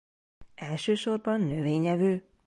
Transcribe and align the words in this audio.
Elsősorban 0.55 1.41
növényevő. 1.41 2.25